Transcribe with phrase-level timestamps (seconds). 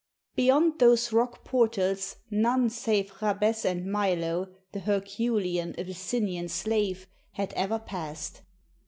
[0.35, 7.77] Beyond those rock portals none save Jabez and Milo, the herculean Abyssinian slave, had ever
[7.77, 8.41] passed.